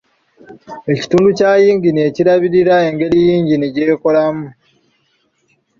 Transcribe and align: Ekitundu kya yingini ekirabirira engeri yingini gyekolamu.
Ekitundu 0.93 1.29
kya 1.37 1.51
yingini 1.61 1.99
ekirabirira 2.09 2.75
engeri 2.89 3.17
yingini 3.27 3.65
gyekolamu. 3.75 4.47